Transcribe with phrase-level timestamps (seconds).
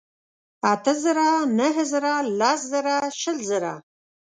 [0.71, 1.27] اتۀ زره،
[1.57, 3.73] نهه زره لس ژره شل زره